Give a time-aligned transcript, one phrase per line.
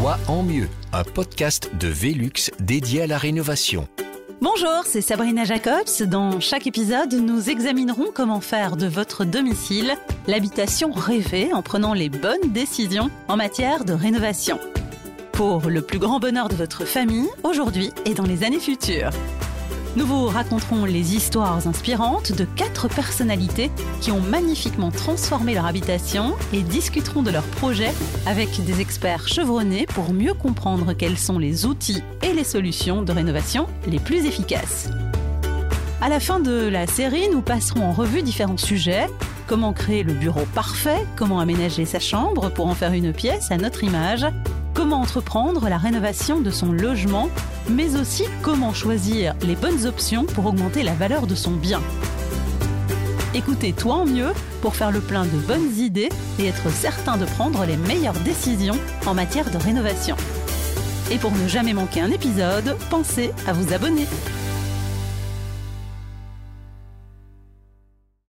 [0.00, 3.88] Toi en mieux, un podcast de Velux dédié à la rénovation.
[4.40, 6.02] Bonjour, c'est Sabrina Jacobs.
[6.02, 9.96] Dans chaque épisode, nous examinerons comment faire de votre domicile
[10.28, 14.60] l'habitation rêvée en prenant les bonnes décisions en matière de rénovation.
[15.32, 19.10] Pour le plus grand bonheur de votre famille, aujourd'hui et dans les années futures.
[19.98, 23.68] Nous vous raconterons les histoires inspirantes de quatre personnalités
[24.00, 27.90] qui ont magnifiquement transformé leur habitation et discuterons de leurs projets
[28.24, 33.10] avec des experts chevronnés pour mieux comprendre quels sont les outils et les solutions de
[33.10, 34.88] rénovation les plus efficaces.
[36.00, 39.08] À la fin de la série, nous passerons en revue différents sujets.
[39.48, 43.56] Comment créer le bureau parfait, comment aménager sa chambre pour en faire une pièce à
[43.56, 44.24] notre image,
[44.78, 47.30] comment entreprendre la rénovation de son logement
[47.68, 51.82] mais aussi comment choisir les bonnes options pour augmenter la valeur de son bien.
[53.34, 54.30] Écoutez toi en mieux
[54.62, 58.78] pour faire le plein de bonnes idées et être certain de prendre les meilleures décisions
[59.04, 60.14] en matière de rénovation.
[61.10, 64.06] Et pour ne jamais manquer un épisode, pensez à vous abonner.